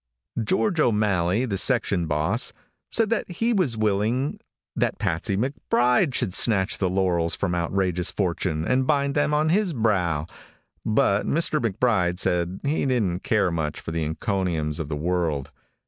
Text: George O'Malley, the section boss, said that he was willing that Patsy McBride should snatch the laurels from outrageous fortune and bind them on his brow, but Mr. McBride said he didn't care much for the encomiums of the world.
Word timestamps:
George 0.43 0.79
O'Malley, 0.79 1.45
the 1.45 1.59
section 1.59 2.07
boss, 2.07 2.53
said 2.91 3.11
that 3.11 3.29
he 3.29 3.53
was 3.53 3.77
willing 3.77 4.39
that 4.75 4.97
Patsy 4.97 5.37
McBride 5.37 6.15
should 6.15 6.33
snatch 6.33 6.79
the 6.79 6.89
laurels 6.89 7.35
from 7.35 7.53
outrageous 7.53 8.09
fortune 8.09 8.65
and 8.65 8.87
bind 8.87 9.13
them 9.13 9.31
on 9.31 9.49
his 9.49 9.73
brow, 9.73 10.25
but 10.83 11.27
Mr. 11.27 11.61
McBride 11.63 12.17
said 12.17 12.61
he 12.63 12.87
didn't 12.87 13.19
care 13.21 13.51
much 13.51 13.79
for 13.79 13.91
the 13.91 14.03
encomiums 14.03 14.79
of 14.79 14.89
the 14.89 14.95
world. 14.95 15.51